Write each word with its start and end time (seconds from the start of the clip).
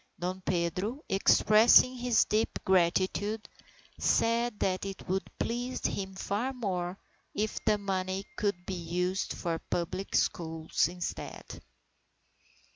Dom 0.17 0.41
Pedro, 0.41 1.03
expressing 1.09 1.95
his 1.95 2.25
deep 2.25 2.57
gratitude, 2.65 3.47
said 3.99 4.59
that 4.59 4.83
it 4.83 5.07
would 5.07 5.29
please 5.37 5.85
him 5.85 6.15
far 6.15 6.53
more 6.53 6.97
if 7.35 7.63
the 7.65 7.77
money 7.77 8.25
could 8.35 8.65
be 8.65 8.73
used 8.73 9.31
for 9.33 9.59
public 9.69 10.15
schools 10.15 10.87
instead. 10.87 11.45